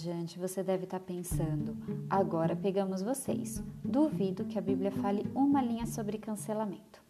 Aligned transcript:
viajante, 0.00 0.38
você 0.38 0.62
deve 0.62 0.84
estar 0.84 1.00
pensando: 1.00 1.76
agora 2.08 2.56
pegamos 2.56 3.02
vocês. 3.02 3.62
Duvido 3.84 4.44
que 4.44 4.58
a 4.58 4.62
Bíblia 4.62 4.90
fale 4.90 5.26
uma 5.34 5.62
linha 5.62 5.86
sobre 5.86 6.18
cancelamento. 6.18 7.02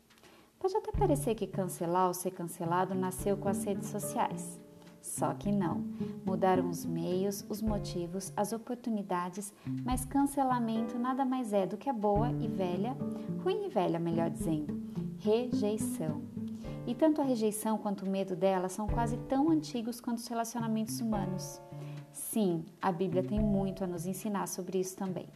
Pode 0.58 0.76
até 0.76 0.92
parecer 0.92 1.34
que 1.34 1.46
cancelar 1.46 2.08
ou 2.08 2.14
ser 2.14 2.32
cancelado 2.32 2.94
nasceu 2.94 3.36
com 3.36 3.48
as 3.48 3.64
redes 3.64 3.88
sociais. 3.88 4.60
Só 5.00 5.32
que 5.32 5.50
não. 5.50 5.82
Mudaram 6.26 6.68
os 6.68 6.84
meios, 6.84 7.44
os 7.48 7.62
motivos, 7.62 8.32
as 8.36 8.52
oportunidades, 8.52 9.54
mas 9.84 10.04
cancelamento 10.04 10.98
nada 10.98 11.24
mais 11.24 11.52
é 11.52 11.66
do 11.66 11.78
que 11.78 11.88
a 11.88 11.92
boa 11.92 12.30
e 12.32 12.46
velha, 12.46 12.94
ruim 13.42 13.66
e 13.66 13.68
velha, 13.70 13.98
melhor 13.98 14.28
dizendo, 14.28 14.78
rejeição. 15.18 16.22
E 16.86 16.94
tanto 16.94 17.22
a 17.22 17.24
rejeição 17.24 17.78
quanto 17.78 18.04
o 18.04 18.10
medo 18.10 18.36
dela 18.36 18.68
são 18.68 18.86
quase 18.86 19.16
tão 19.16 19.48
antigos 19.48 20.00
quanto 20.00 20.18
os 20.18 20.28
relacionamentos 20.28 21.00
humanos. 21.00 21.62
Sim, 22.32 22.64
a 22.80 22.92
Bíblia 22.92 23.24
tem 23.24 23.40
muito 23.40 23.82
a 23.82 23.88
nos 23.88 24.06
ensinar 24.06 24.46
sobre 24.46 24.78
isso 24.78 24.96
também. 24.96 25.26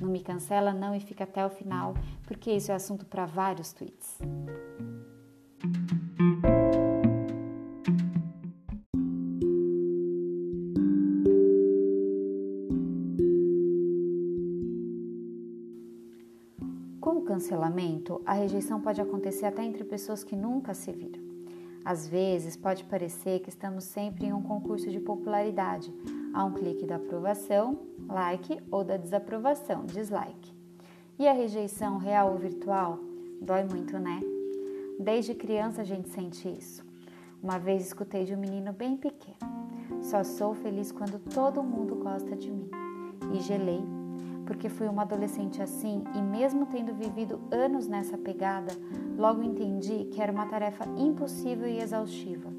Não 0.00 0.08
me 0.08 0.20
cancela 0.20 0.72
não 0.72 0.94
e 0.94 1.00
fica 1.00 1.24
até 1.24 1.44
o 1.44 1.50
final, 1.50 1.92
porque 2.26 2.50
isso 2.50 2.72
é 2.72 2.74
assunto 2.74 3.04
para 3.04 3.26
vários 3.26 3.74
tweets. 3.74 4.16
Com 16.98 17.18
o 17.18 17.22
cancelamento, 17.22 18.22
a 18.24 18.32
rejeição 18.32 18.80
pode 18.80 18.98
acontecer 18.98 19.44
até 19.44 19.62
entre 19.62 19.84
pessoas 19.84 20.24
que 20.24 20.34
nunca 20.34 20.72
se 20.72 20.90
viram. 20.90 21.20
Às 21.84 22.08
vezes, 22.08 22.56
pode 22.56 22.84
parecer 22.84 23.40
que 23.40 23.50
estamos 23.50 23.84
sempre 23.84 24.26
em 24.26 24.32
um 24.32 24.42
concurso 24.42 24.90
de 24.90 25.00
popularidade, 25.00 25.92
a 26.32 26.44
um 26.44 26.52
clique 26.52 26.86
da 26.86 26.96
aprovação, 26.96 27.78
like, 28.08 28.60
ou 28.70 28.84
da 28.84 28.96
desaprovação, 28.96 29.84
dislike. 29.86 30.52
E 31.18 31.28
a 31.28 31.32
rejeição 31.32 31.98
real 31.98 32.32
ou 32.32 32.38
virtual? 32.38 32.98
Dói 33.40 33.64
muito, 33.64 33.98
né? 33.98 34.20
Desde 34.98 35.34
criança 35.34 35.82
a 35.82 35.84
gente 35.84 36.08
sente 36.08 36.48
isso. 36.48 36.84
Uma 37.42 37.58
vez 37.58 37.86
escutei 37.86 38.24
de 38.24 38.34
um 38.34 38.38
menino 38.38 38.72
bem 38.72 38.96
pequeno: 38.96 39.36
Só 40.02 40.22
sou 40.22 40.54
feliz 40.54 40.92
quando 40.92 41.18
todo 41.32 41.62
mundo 41.62 41.94
gosta 41.96 42.36
de 42.36 42.50
mim. 42.50 42.70
E 43.32 43.40
gelei 43.40 43.82
porque 44.50 44.68
fui 44.68 44.88
uma 44.88 45.02
adolescente 45.02 45.62
assim 45.62 46.02
e, 46.12 46.20
mesmo 46.20 46.66
tendo 46.66 46.92
vivido 46.92 47.40
anos 47.52 47.86
nessa 47.86 48.18
pegada, 48.18 48.72
logo 49.16 49.44
entendi 49.44 50.06
que 50.06 50.20
era 50.20 50.32
uma 50.32 50.44
tarefa 50.44 50.84
impossível 50.98 51.68
e 51.68 51.78
exaustiva. 51.78 52.50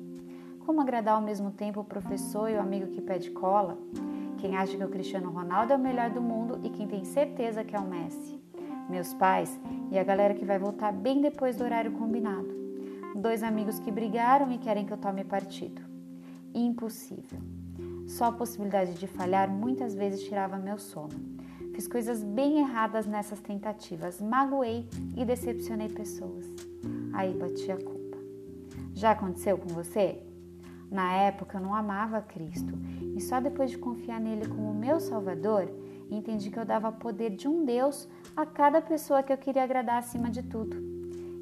Como 0.71 0.79
agradar 0.79 1.15
ao 1.15 1.21
mesmo 1.21 1.51
tempo 1.51 1.81
o 1.81 1.83
professor 1.83 2.49
e 2.49 2.55
o 2.55 2.61
amigo 2.61 2.87
que 2.87 3.01
pede 3.01 3.29
cola? 3.31 3.77
Quem 4.37 4.55
acha 4.55 4.77
que 4.77 4.83
o 4.85 4.87
Cristiano 4.87 5.29
Ronaldo 5.29 5.73
é 5.73 5.75
o 5.75 5.79
melhor 5.79 6.09
do 6.11 6.21
mundo 6.21 6.61
e 6.63 6.69
quem 6.69 6.87
tem 6.87 7.03
certeza 7.03 7.61
que 7.61 7.75
é 7.75 7.77
o 7.77 7.85
Messi? 7.85 8.41
Meus 8.89 9.13
pais 9.13 9.59
e 9.91 9.99
a 9.99 10.03
galera 10.05 10.33
que 10.33 10.45
vai 10.45 10.57
voltar 10.57 10.93
bem 10.93 11.19
depois 11.19 11.57
do 11.57 11.65
horário 11.65 11.91
combinado. 11.91 12.47
Dois 13.17 13.43
amigos 13.43 13.79
que 13.81 13.91
brigaram 13.91 14.49
e 14.49 14.57
querem 14.59 14.85
que 14.85 14.93
eu 14.93 14.97
tome 14.97 15.25
partido. 15.25 15.81
Impossível. 16.55 17.41
Só 18.07 18.27
a 18.27 18.31
possibilidade 18.31 18.93
de 18.93 19.07
falhar 19.07 19.49
muitas 19.49 19.93
vezes 19.93 20.23
tirava 20.23 20.55
meu 20.55 20.77
sono. 20.77 21.19
Fiz 21.75 21.85
coisas 21.85 22.23
bem 22.23 22.59
erradas 22.59 23.05
nessas 23.05 23.41
tentativas, 23.41 24.21
magoei 24.21 24.87
e 25.17 25.25
decepcionei 25.25 25.89
pessoas. 25.89 26.45
Aí 27.11 27.33
bati 27.33 27.69
a 27.69 27.75
culpa. 27.75 28.17
Já 28.93 29.11
aconteceu 29.11 29.57
com 29.57 29.67
você? 29.67 30.30
Na 30.91 31.13
época 31.13 31.57
eu 31.57 31.61
não 31.61 31.73
amava 31.73 32.21
Cristo 32.21 32.73
e 33.15 33.21
só 33.21 33.39
depois 33.39 33.71
de 33.71 33.77
confiar 33.77 34.19
nele 34.19 34.45
como 34.49 34.73
meu 34.73 34.99
Salvador, 34.99 35.71
entendi 36.09 36.51
que 36.51 36.59
eu 36.59 36.65
dava 36.65 36.91
poder 36.91 37.29
de 37.29 37.47
um 37.47 37.63
Deus 37.63 38.09
a 38.35 38.45
cada 38.45 38.81
pessoa 38.81 39.23
que 39.23 39.31
eu 39.31 39.37
queria 39.37 39.63
agradar 39.63 39.99
acima 39.99 40.29
de 40.29 40.43
tudo. 40.43 40.75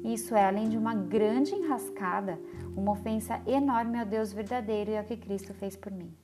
Isso 0.04 0.36
é, 0.36 0.46
além 0.46 0.68
de 0.68 0.78
uma 0.78 0.94
grande 0.94 1.52
enrascada, 1.52 2.38
uma 2.76 2.92
ofensa 2.92 3.42
enorme 3.44 3.98
ao 3.98 4.06
Deus 4.06 4.32
verdadeiro 4.32 4.92
e 4.92 4.96
ao 4.96 5.04
que 5.04 5.16
Cristo 5.16 5.52
fez 5.52 5.76
por 5.76 5.90
mim. 5.92 6.14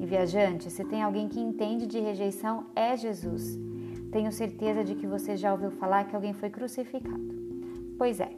E 0.00 0.06
viajante, 0.06 0.70
se 0.70 0.84
tem 0.84 1.02
alguém 1.02 1.28
que 1.28 1.38
entende 1.38 1.86
de 1.86 2.00
rejeição, 2.00 2.66
é 2.74 2.96
Jesus. 2.96 3.58
Tenho 4.10 4.32
certeza 4.32 4.82
de 4.82 4.94
que 4.94 5.06
você 5.06 5.36
já 5.36 5.52
ouviu 5.52 5.70
falar 5.72 6.04
que 6.04 6.16
alguém 6.16 6.32
foi 6.32 6.48
crucificado. 6.50 7.36
Pois 7.98 8.18
é, 8.18 8.30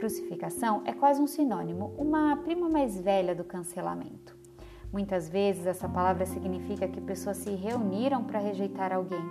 crucificação 0.00 0.80
é 0.86 0.94
quase 0.94 1.20
um 1.20 1.26
sinônimo, 1.26 1.92
uma 1.98 2.34
prima 2.38 2.70
mais 2.70 2.98
velha 2.98 3.34
do 3.34 3.44
cancelamento. 3.44 4.34
Muitas 4.90 5.28
vezes 5.28 5.66
essa 5.66 5.86
palavra 5.86 6.24
significa 6.24 6.88
que 6.88 7.02
pessoas 7.02 7.36
se 7.36 7.50
reuniram 7.50 8.24
para 8.24 8.38
rejeitar 8.38 8.94
alguém. 8.94 9.22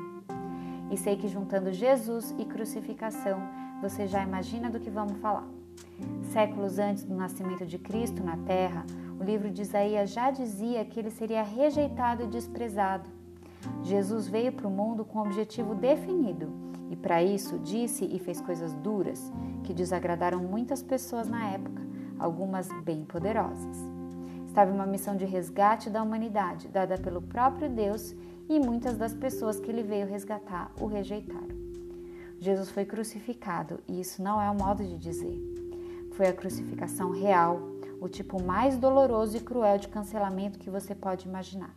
E 0.92 0.96
sei 0.96 1.18
que 1.18 1.28
juntando 1.28 1.74
Jesus 1.74 2.36
e 2.38 2.46
crucificação, 2.46 3.42
você 3.82 4.06
já 4.06 4.22
imagina 4.22 4.70
do 4.70 4.80
que 4.80 4.92
vamos 4.92 5.18
falar. 5.18 5.48
Séculos 6.32 6.78
antes 6.78 7.04
do 7.04 7.16
nascimento 7.16 7.66
de 7.66 7.80
Cristo 7.80 8.24
na 8.24 8.38
Terra, 8.38 8.86
o 9.20 9.24
livro 9.24 9.50
de 9.50 9.64
Isaías 9.64 10.12
já 10.12 10.30
dizia 10.30 10.86
que 10.86 11.00
ele 11.00 11.10
seria 11.10 11.42
rejeitado 11.42 12.24
e 12.24 12.28
desprezado. 12.28 13.10
Jesus 13.82 14.28
veio 14.28 14.52
para 14.52 14.68
o 14.68 14.72
mundo 14.72 15.04
com 15.04 15.18
um 15.18 15.24
objetivo 15.24 15.74
definido 15.74 16.70
e, 16.90 16.96
para 16.96 17.24
isso, 17.24 17.60
disse 17.60 18.04
e 18.04 18.18
fez 18.18 18.42
coisas 18.42 18.74
duras 18.74 19.32
que 19.64 19.74
desagradaram 19.74 20.40
muitas 20.40 20.82
pessoas 20.82 21.28
na 21.28 21.48
época, 21.50 21.82
algumas 22.18 22.68
bem 22.84 23.06
poderosas. 23.06 23.78
Estava 24.48 24.72
uma 24.74 24.88
missão 24.88 25.16
de 25.16 25.26
resgate 25.26 25.90
da 25.90 26.02
humanidade, 26.02 26.68
dada 26.68 26.98
pelo 26.98 27.22
próprio 27.22 27.70
Deus, 27.70 28.16
e 28.50 28.60
muitas 28.60 28.98
das 28.98 29.14
pessoas 29.14 29.60
que 29.60 29.70
ele 29.70 29.84
veio 29.84 30.08
resgatar 30.08 30.72
o 30.82 30.88
rejeitaram. 30.88 31.56
Jesus 32.40 32.70
foi 32.72 32.86
crucificado, 32.86 33.80
e 33.88 34.02
isso 34.02 34.24
não 34.24 34.42
é 34.42 34.50
um 34.50 34.56
modo 34.56 34.84
de 34.84 34.98
dizer. 34.98 35.40
Foi 36.14 36.28
a 36.28 36.34
crucificação 36.34 37.12
real, 37.12 37.60
o 38.02 38.10
tipo 38.10 38.42
mais 38.42 38.78
doloroso 38.78 39.38
e 39.38 39.42
cruel 39.42 39.78
de 39.78 39.88
cancelamento 39.88 40.58
que 40.58 40.70
você 40.70 40.96
pode 40.96 41.28
imaginar. 41.28 41.76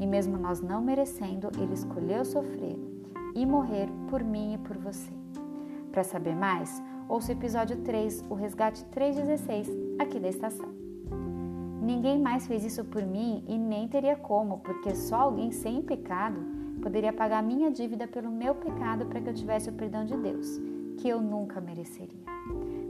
E 0.00 0.06
mesmo 0.06 0.38
nós 0.38 0.62
não 0.62 0.80
merecendo, 0.80 1.50
ele 1.60 1.74
escolheu 1.74 2.24
sofrer 2.24 2.91
e 3.34 3.46
morrer 3.46 3.88
por 4.08 4.22
mim 4.22 4.54
e 4.54 4.58
por 4.58 4.76
você. 4.78 5.12
Para 5.90 6.04
saber 6.04 6.34
mais, 6.34 6.82
ouça 7.08 7.32
o 7.32 7.34
episódio 7.34 7.76
3, 7.78 8.24
o 8.30 8.34
Resgate 8.34 8.84
316, 8.86 9.68
aqui 9.98 10.18
da 10.18 10.28
estação. 10.28 10.68
Ninguém 11.82 12.20
mais 12.20 12.46
fez 12.46 12.64
isso 12.64 12.84
por 12.84 13.02
mim 13.02 13.44
e 13.46 13.58
nem 13.58 13.88
teria 13.88 14.16
como, 14.16 14.58
porque 14.58 14.94
só 14.94 15.16
alguém 15.16 15.50
sem 15.50 15.82
pecado 15.82 16.40
poderia 16.80 17.12
pagar 17.12 17.42
minha 17.42 17.70
dívida 17.70 18.06
pelo 18.06 18.30
meu 18.30 18.54
pecado 18.54 19.06
para 19.06 19.20
que 19.20 19.28
eu 19.28 19.34
tivesse 19.34 19.68
o 19.68 19.72
perdão 19.72 20.04
de 20.04 20.16
Deus, 20.16 20.60
que 20.98 21.08
eu 21.08 21.20
nunca 21.20 21.60
mereceria. 21.60 22.22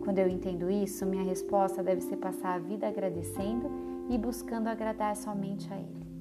Quando 0.04 0.19
eu 0.19 0.28
entendo 0.28 0.70
isso, 0.70 1.06
minha 1.06 1.24
resposta 1.24 1.82
deve 1.82 2.00
ser 2.00 2.16
passar 2.16 2.54
a 2.54 2.59
vida 2.59 2.86
agradecendo 2.86 3.70
e 4.09 4.19
buscando 4.19 4.69
agradar 4.69 5.16
somente 5.16 5.72
a 5.72 5.76
Ele. 5.76 6.12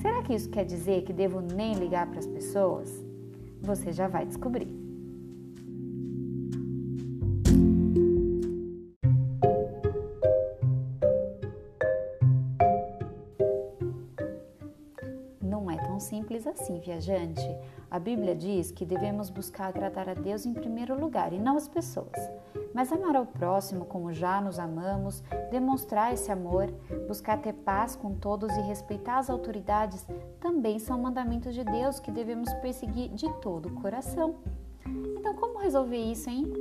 Será 0.00 0.22
que 0.22 0.34
isso 0.34 0.50
quer 0.50 0.64
dizer 0.64 1.02
que 1.02 1.12
devo 1.12 1.40
nem 1.40 1.74
ligar 1.74 2.06
para 2.06 2.18
as 2.18 2.26
pessoas? 2.26 3.04
Você 3.60 3.92
já 3.92 4.08
vai 4.08 4.26
descobrir. 4.26 4.68
Não 15.40 15.70
é 15.70 15.76
tão 15.76 15.98
simples 15.98 16.46
assim, 16.46 16.78
viajante. 16.80 17.42
A 17.90 17.98
Bíblia 17.98 18.34
diz 18.34 18.70
que 18.70 18.84
devemos 18.84 19.30
buscar 19.30 19.68
agradar 19.68 20.08
a 20.08 20.14
Deus 20.14 20.44
em 20.44 20.52
primeiro 20.52 20.98
lugar 20.98 21.32
e 21.32 21.38
não 21.38 21.56
as 21.56 21.68
pessoas. 21.68 22.18
Mas 22.74 22.92
amar 22.92 23.14
ao 23.14 23.24
próximo 23.24 23.84
como 23.84 24.12
já 24.12 24.40
nos 24.40 24.58
amamos, 24.58 25.22
demonstrar 25.48 26.12
esse 26.12 26.32
amor, 26.32 26.66
buscar 27.06 27.40
ter 27.40 27.52
paz 27.52 27.94
com 27.94 28.16
todos 28.16 28.50
e 28.56 28.60
respeitar 28.62 29.18
as 29.18 29.30
autoridades 29.30 30.04
também 30.40 30.80
são 30.80 31.00
mandamentos 31.00 31.54
de 31.54 31.62
Deus 31.62 32.00
que 32.00 32.10
devemos 32.10 32.52
perseguir 32.54 33.10
de 33.10 33.32
todo 33.34 33.66
o 33.68 33.74
coração. 33.80 34.34
Então, 35.16 35.34
como 35.34 35.60
resolver 35.60 35.96
isso, 35.96 36.28
hein? 36.28 36.52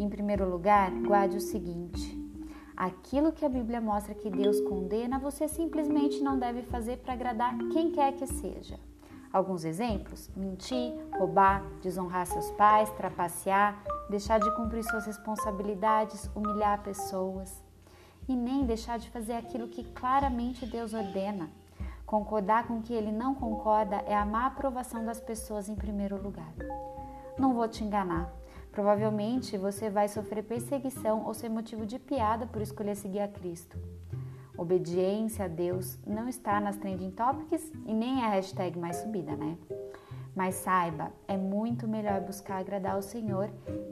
Em 0.00 0.08
primeiro 0.08 0.50
lugar, 0.50 0.90
guarde 0.90 1.36
o 1.36 1.40
seguinte: 1.40 2.18
aquilo 2.76 3.32
que 3.32 3.44
a 3.44 3.48
Bíblia 3.48 3.80
mostra 3.80 4.16
que 4.16 4.28
Deus 4.28 4.60
condena, 4.62 5.16
você 5.16 5.46
simplesmente 5.46 6.20
não 6.24 6.36
deve 6.36 6.62
fazer 6.62 6.98
para 6.98 7.12
agradar 7.12 7.56
quem 7.72 7.92
quer 7.92 8.12
que 8.14 8.26
seja. 8.26 8.78
Alguns 9.36 9.66
exemplos: 9.66 10.30
mentir, 10.34 10.94
roubar, 11.18 11.62
desonrar 11.82 12.26
seus 12.26 12.50
pais, 12.52 12.90
trapacear, 12.92 13.82
deixar 14.08 14.40
de 14.40 14.50
cumprir 14.56 14.82
suas 14.82 15.04
responsabilidades, 15.04 16.30
humilhar 16.34 16.82
pessoas 16.82 17.62
e 18.26 18.34
nem 18.34 18.64
deixar 18.64 18.98
de 18.98 19.10
fazer 19.10 19.34
aquilo 19.34 19.68
que 19.68 19.84
claramente 19.84 20.64
Deus 20.64 20.94
ordena. 20.94 21.50
Concordar 22.06 22.66
com 22.66 22.78
o 22.78 22.82
que 22.82 22.94
ele 22.94 23.12
não 23.12 23.34
concorda 23.34 23.96
é 24.06 24.16
a 24.16 24.24
má 24.24 24.46
aprovação 24.46 25.04
das 25.04 25.20
pessoas 25.20 25.68
em 25.68 25.74
primeiro 25.74 26.16
lugar. 26.16 26.54
Não 27.38 27.52
vou 27.52 27.68
te 27.68 27.84
enganar. 27.84 28.32
Provavelmente 28.72 29.58
você 29.58 29.90
vai 29.90 30.08
sofrer 30.08 30.44
perseguição 30.44 31.26
ou 31.26 31.34
ser 31.34 31.50
motivo 31.50 31.84
de 31.84 31.98
piada 31.98 32.46
por 32.46 32.62
escolher 32.62 32.96
seguir 32.96 33.20
a 33.20 33.28
Cristo. 33.28 33.78
Obediência 34.58 35.44
a 35.44 35.48
Deus 35.48 35.98
não 36.06 36.28
está 36.28 36.60
nas 36.60 36.76
trending 36.76 37.10
topics 37.10 37.70
e 37.84 37.92
nem 37.92 38.22
é 38.22 38.26
a 38.26 38.30
hashtag 38.30 38.78
mais 38.78 38.96
subida, 38.96 39.36
né? 39.36 39.56
Mas 40.34 40.56
saiba, 40.56 41.12
é 41.26 41.36
muito 41.36 41.88
melhor 41.88 42.20
buscar 42.20 42.58
agradar 42.58 42.98
o 42.98 43.02
Senhor, 43.02 43.50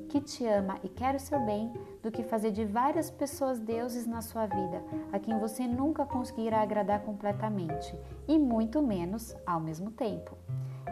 que 0.08 0.20
te 0.20 0.46
ama 0.46 0.78
e 0.82 0.88
quer 0.88 1.14
o 1.14 1.20
seu 1.20 1.40
bem, 1.40 1.72
do 2.02 2.10
que 2.10 2.22
fazer 2.22 2.50
de 2.50 2.64
várias 2.64 3.10
pessoas 3.10 3.58
deuses 3.58 4.06
na 4.06 4.20
sua 4.20 4.46
vida, 4.46 4.82
a 5.10 5.18
quem 5.18 5.38
você 5.38 5.66
nunca 5.66 6.04
conseguirá 6.04 6.60
agradar 6.60 7.00
completamente, 7.00 7.98
e 8.28 8.38
muito 8.38 8.82
menos 8.82 9.34
ao 9.46 9.58
mesmo 9.58 9.90
tempo. 9.90 10.36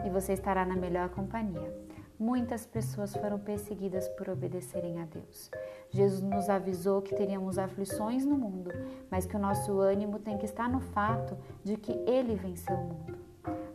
E 0.03 0.09
você 0.09 0.33
estará 0.33 0.65
na 0.65 0.75
melhor 0.75 1.09
companhia. 1.09 1.71
Muitas 2.19 2.65
pessoas 2.65 3.15
foram 3.15 3.39
perseguidas 3.39 4.07
por 4.09 4.29
obedecerem 4.29 5.01
a 5.01 5.05
Deus. 5.05 5.49
Jesus 5.89 6.21
nos 6.21 6.49
avisou 6.49 7.01
que 7.01 7.15
teríamos 7.15 7.57
aflições 7.57 8.25
no 8.25 8.37
mundo, 8.37 8.69
mas 9.09 9.25
que 9.25 9.35
o 9.35 9.39
nosso 9.39 9.79
ânimo 9.79 10.19
tem 10.19 10.37
que 10.37 10.45
estar 10.45 10.69
no 10.69 10.79
fato 10.79 11.37
de 11.63 11.75
que 11.75 11.91
Ele 12.07 12.35
venceu 12.35 12.75
o 12.75 12.83
mundo. 12.83 13.17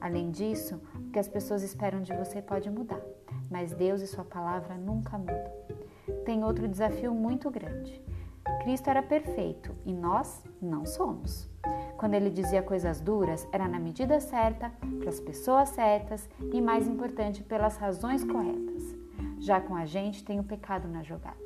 Além 0.00 0.30
disso, 0.30 0.80
o 0.94 1.10
que 1.10 1.18
as 1.18 1.28
pessoas 1.28 1.62
esperam 1.62 2.00
de 2.00 2.14
você 2.14 2.40
pode 2.40 2.70
mudar, 2.70 3.02
mas 3.50 3.72
Deus 3.72 4.00
e 4.00 4.06
Sua 4.06 4.24
palavra 4.24 4.76
nunca 4.76 5.18
mudam. 5.18 5.52
Tem 6.24 6.44
outro 6.44 6.68
desafio 6.68 7.12
muito 7.12 7.50
grande. 7.50 8.00
Cristo 8.62 8.88
era 8.88 9.02
perfeito 9.02 9.74
e 9.84 9.92
nós 9.92 10.42
não 10.60 10.86
somos. 10.86 11.47
Quando 11.98 12.14
ele 12.14 12.30
dizia 12.30 12.62
coisas 12.62 13.00
duras, 13.00 13.46
era 13.50 13.66
na 13.66 13.80
medida 13.80 14.20
certa, 14.20 14.70
para 15.00 15.08
as 15.08 15.18
pessoas 15.18 15.70
certas 15.70 16.30
e, 16.52 16.60
mais 16.60 16.86
importante, 16.86 17.42
pelas 17.42 17.76
razões 17.76 18.22
corretas. 18.22 18.94
Já 19.40 19.60
com 19.60 19.74
a 19.74 19.84
gente 19.84 20.24
tem 20.24 20.38
o 20.38 20.44
pecado 20.44 20.86
na 20.86 21.02
jogada. 21.02 21.36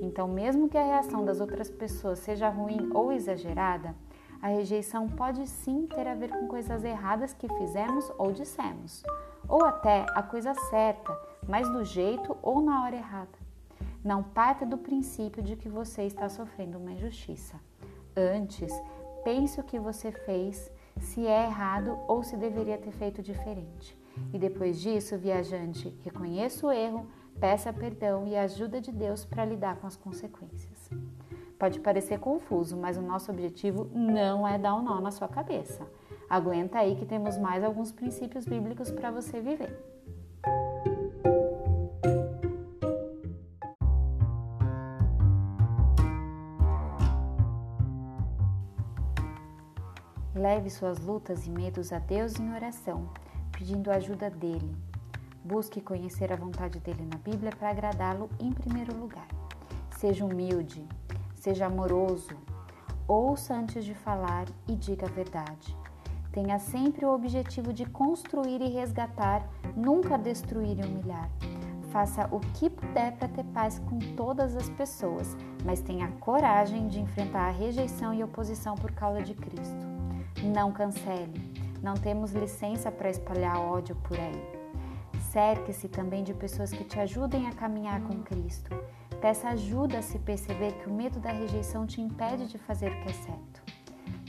Então, 0.00 0.26
mesmo 0.26 0.66
que 0.66 0.78
a 0.78 0.82
reação 0.82 1.26
das 1.26 1.40
outras 1.40 1.68
pessoas 1.70 2.20
seja 2.20 2.48
ruim 2.48 2.90
ou 2.94 3.12
exagerada, 3.12 3.94
a 4.40 4.48
rejeição 4.48 5.08
pode 5.08 5.46
sim 5.46 5.86
ter 5.86 6.08
a 6.08 6.14
ver 6.14 6.30
com 6.30 6.48
coisas 6.48 6.82
erradas 6.84 7.34
que 7.34 7.46
fizemos 7.58 8.10
ou 8.16 8.32
dissemos, 8.32 9.02
ou 9.46 9.62
até 9.62 10.06
a 10.14 10.22
coisa 10.22 10.54
certa, 10.70 11.14
mas 11.46 11.68
do 11.68 11.84
jeito 11.84 12.34
ou 12.40 12.62
na 12.62 12.82
hora 12.82 12.96
errada. 12.96 13.38
Não 14.02 14.22
parta 14.22 14.64
do 14.64 14.78
princípio 14.78 15.42
de 15.42 15.54
que 15.54 15.68
você 15.68 16.04
está 16.04 16.30
sofrendo 16.30 16.78
uma 16.78 16.92
injustiça. 16.92 17.60
Antes, 18.16 18.72
Pense 19.24 19.60
o 19.60 19.64
que 19.64 19.78
você 19.78 20.10
fez, 20.10 20.70
se 20.98 21.26
é 21.26 21.44
errado 21.44 21.96
ou 22.08 22.22
se 22.22 22.36
deveria 22.36 22.76
ter 22.78 22.92
feito 22.92 23.22
diferente. 23.22 23.96
E 24.32 24.38
depois 24.38 24.80
disso, 24.80 25.16
viajante, 25.16 25.96
reconheça 26.02 26.66
o 26.66 26.72
erro, 26.72 27.06
peça 27.40 27.72
perdão 27.72 28.26
e 28.26 28.36
ajuda 28.36 28.80
de 28.80 28.92
Deus 28.92 29.24
para 29.24 29.44
lidar 29.44 29.76
com 29.76 29.86
as 29.86 29.96
consequências. 29.96 30.90
Pode 31.58 31.78
parecer 31.80 32.18
confuso, 32.18 32.76
mas 32.76 32.96
o 32.96 33.02
nosso 33.02 33.30
objetivo 33.30 33.88
não 33.94 34.46
é 34.46 34.58
dar 34.58 34.74
um 34.74 34.82
nó 34.82 35.00
na 35.00 35.12
sua 35.12 35.28
cabeça. 35.28 35.86
Aguenta 36.28 36.78
aí 36.78 36.96
que 36.96 37.06
temos 37.06 37.38
mais 37.38 37.62
alguns 37.62 37.92
princípios 37.92 38.44
bíblicos 38.44 38.90
para 38.90 39.10
você 39.10 39.40
viver. 39.40 39.72
Leve 50.52 50.68
suas 50.68 50.98
lutas 50.98 51.46
e 51.46 51.50
medos 51.50 51.94
a 51.94 51.98
Deus 51.98 52.38
em 52.38 52.52
oração, 52.52 53.08
pedindo 53.50 53.90
a 53.90 53.94
ajuda 53.94 54.28
dele. 54.28 54.76
Busque 55.42 55.80
conhecer 55.80 56.30
a 56.30 56.36
vontade 56.36 56.78
dele 56.78 57.08
na 57.10 57.16
Bíblia 57.16 57.50
para 57.58 57.70
agradá-lo 57.70 58.28
em 58.38 58.52
primeiro 58.52 58.94
lugar. 58.94 59.26
Seja 59.96 60.26
humilde, 60.26 60.86
seja 61.34 61.64
amoroso, 61.64 62.36
ouça 63.08 63.54
antes 63.54 63.82
de 63.82 63.94
falar 63.94 64.44
e 64.68 64.76
diga 64.76 65.06
a 65.06 65.10
verdade. 65.10 65.74
Tenha 66.30 66.58
sempre 66.58 67.06
o 67.06 67.14
objetivo 67.14 67.72
de 67.72 67.86
construir 67.86 68.60
e 68.60 68.68
resgatar, 68.68 69.48
nunca 69.74 70.18
destruir 70.18 70.78
e 70.78 70.84
humilhar. 70.84 71.30
Faça 71.90 72.28
o 72.30 72.40
que 72.40 72.68
puder 72.68 73.12
para 73.16 73.28
ter 73.28 73.44
paz 73.44 73.78
com 73.78 73.98
todas 74.14 74.54
as 74.54 74.68
pessoas, 74.68 75.34
mas 75.64 75.80
tenha 75.80 76.08
coragem 76.20 76.88
de 76.88 77.00
enfrentar 77.00 77.48
a 77.48 77.52
rejeição 77.52 78.12
e 78.12 78.22
oposição 78.22 78.74
por 78.74 78.92
causa 78.92 79.22
de 79.22 79.32
Cristo. 79.32 79.91
Não 80.42 80.72
cancele, 80.72 81.40
não 81.82 81.94
temos 81.94 82.32
licença 82.32 82.90
para 82.90 83.10
espalhar 83.10 83.58
ódio 83.58 83.96
por 83.96 84.18
aí. 84.18 84.62
Cerque-se 85.32 85.88
também 85.88 86.22
de 86.22 86.34
pessoas 86.34 86.70
que 86.70 86.84
te 86.84 87.00
ajudem 87.00 87.46
a 87.46 87.52
caminhar 87.52 88.00
com 88.02 88.22
Cristo. 88.22 88.70
Peça 89.20 89.48
ajuda 89.48 89.98
a 89.98 90.02
se 90.02 90.18
perceber 90.18 90.72
que 90.72 90.88
o 90.88 90.92
medo 90.92 91.20
da 91.20 91.30
rejeição 91.30 91.86
te 91.86 92.00
impede 92.00 92.48
de 92.48 92.58
fazer 92.58 92.90
o 92.90 93.00
que 93.02 93.10
é 93.10 93.12
certo. 93.12 93.62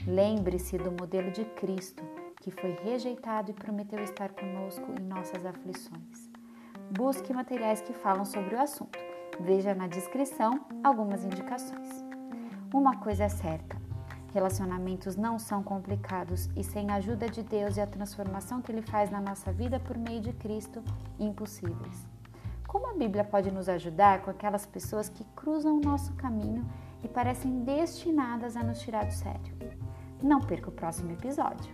Lembre-se 0.06 0.78
do 0.78 0.92
modelo 0.92 1.30
de 1.30 1.44
Cristo, 1.44 2.02
que 2.40 2.50
foi 2.50 2.76
rejeitado 2.82 3.50
e 3.50 3.54
prometeu 3.54 4.02
estar 4.04 4.30
conosco 4.30 4.84
em 4.98 5.02
nossas 5.04 5.44
aflições. 5.44 6.30
Busque 6.90 7.32
materiais 7.32 7.80
que 7.80 7.92
falam 7.92 8.24
sobre 8.24 8.54
o 8.54 8.60
assunto. 8.60 8.98
Veja 9.40 9.74
na 9.74 9.88
descrição 9.88 10.64
algumas 10.82 11.24
indicações. 11.24 12.04
Uma 12.72 12.96
coisa 12.98 13.24
é 13.24 13.28
certa: 13.28 13.76
Relacionamentos 14.34 15.14
não 15.14 15.38
são 15.38 15.62
complicados 15.62 16.50
e 16.56 16.64
sem 16.64 16.90
a 16.90 16.96
ajuda 16.96 17.28
de 17.28 17.40
Deus 17.40 17.76
e 17.76 17.80
a 17.80 17.86
transformação 17.86 18.60
que 18.60 18.72
Ele 18.72 18.82
faz 18.82 19.08
na 19.08 19.20
nossa 19.20 19.52
vida 19.52 19.78
por 19.78 19.96
meio 19.96 20.20
de 20.20 20.32
Cristo, 20.32 20.82
impossíveis. 21.20 22.04
Como 22.66 22.90
a 22.90 22.94
Bíblia 22.94 23.22
pode 23.22 23.52
nos 23.52 23.68
ajudar 23.68 24.22
com 24.22 24.32
aquelas 24.32 24.66
pessoas 24.66 25.08
que 25.08 25.22
cruzam 25.36 25.76
o 25.76 25.80
nosso 25.80 26.12
caminho 26.14 26.68
e 27.04 27.06
parecem 27.06 27.62
destinadas 27.62 28.56
a 28.56 28.64
nos 28.64 28.80
tirar 28.80 29.06
do 29.06 29.12
sério? 29.12 29.54
Não 30.20 30.40
perca 30.40 30.68
o 30.68 30.72
próximo 30.72 31.12
episódio. 31.12 31.72